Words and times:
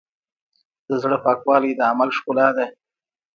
د 0.87 0.89
زړۀ 1.01 1.17
پاکوالی 1.25 1.71
د 1.75 1.81
عمل 1.89 2.09
ښکلا 2.17 2.47
ده. 2.57 2.65